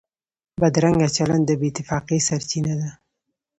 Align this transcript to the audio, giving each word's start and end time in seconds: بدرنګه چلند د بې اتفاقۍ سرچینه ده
بدرنګه 0.59 1.07
چلند 1.17 1.43
د 1.47 1.51
بې 1.59 1.67
اتفاقۍ 1.71 2.19
سرچینه 2.27 2.73
ده 2.79 2.89